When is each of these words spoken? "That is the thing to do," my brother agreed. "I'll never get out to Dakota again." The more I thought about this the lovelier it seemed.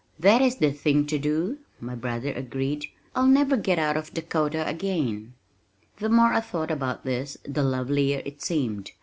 "That 0.17 0.41
is 0.41 0.55
the 0.55 0.71
thing 0.71 1.05
to 1.05 1.19
do," 1.19 1.59
my 1.79 1.93
brother 1.93 2.33
agreed. 2.33 2.85
"I'll 3.15 3.27
never 3.27 3.55
get 3.55 3.77
out 3.77 4.03
to 4.03 4.11
Dakota 4.11 4.67
again." 4.67 5.35
The 5.97 6.09
more 6.09 6.33
I 6.33 6.39
thought 6.41 6.71
about 6.71 7.03
this 7.05 7.37
the 7.47 7.61
lovelier 7.61 8.23
it 8.25 8.41
seemed. 8.41 8.93